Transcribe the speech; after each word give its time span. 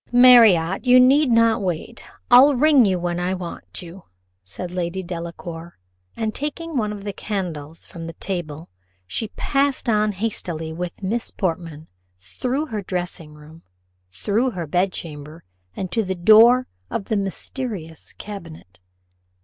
"Marriott, 0.11 0.83
you 0.83 0.99
need 0.99 1.29
not 1.29 1.61
wait; 1.61 2.03
I'll 2.31 2.55
ring 2.55 2.91
when 3.03 3.19
I 3.19 3.35
want 3.35 3.83
you," 3.83 4.05
said 4.43 4.71
Lady 4.71 5.03
Delacour; 5.03 5.77
and 6.17 6.33
taking 6.33 6.75
one 6.75 6.91
of 6.91 7.03
the 7.03 7.13
candles 7.13 7.85
from 7.85 8.07
the 8.07 8.13
table, 8.13 8.67
she 9.05 9.27
passed 9.35 9.87
on 9.87 10.13
hastily 10.13 10.73
with 10.73 11.03
Miss 11.03 11.29
Portman 11.29 11.87
through 12.17 12.65
her 12.65 12.81
dressing 12.81 13.35
room, 13.35 13.61
through 14.09 14.49
her 14.49 14.65
bedchamber, 14.65 15.43
and 15.75 15.91
to 15.91 16.03
the 16.03 16.15
door 16.15 16.65
of 16.89 17.05
the 17.05 17.15
mysterious 17.15 18.13
cabinet. 18.13 18.79